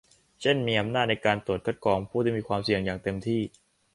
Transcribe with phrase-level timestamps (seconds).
[0.41, 3.41] เช่น มีอำนาจในการตรวจคัดกรองผู้ที่มีความเสี่ยงอย่างเต็มที่